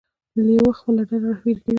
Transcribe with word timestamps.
لیوه 0.45 0.71
خپله 0.79 1.01
ډله 1.09 1.27
رهبري 1.31 1.53
کوي. 1.61 1.69